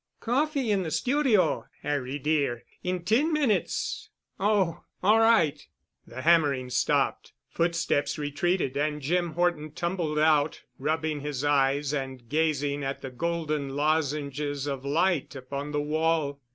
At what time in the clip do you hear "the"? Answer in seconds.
0.81-0.89, 6.07-6.23, 13.03-13.11, 15.71-15.81